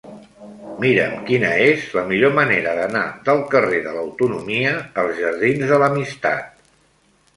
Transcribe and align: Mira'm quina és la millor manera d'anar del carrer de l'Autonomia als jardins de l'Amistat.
Mira'm 0.83 1.11
quina 1.27 1.51
és 1.65 1.83
la 1.97 2.03
millor 2.07 2.33
manera 2.39 2.73
d'anar 2.79 3.03
del 3.27 3.43
carrer 3.53 3.83
de 3.89 3.95
l'Autonomia 3.99 4.75
als 5.03 5.21
jardins 5.23 5.75
de 5.75 5.83
l'Amistat. 5.85 6.69